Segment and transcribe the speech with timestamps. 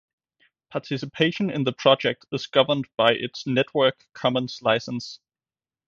[0.71, 5.19] Participation in the project is governed by its Network Commons License.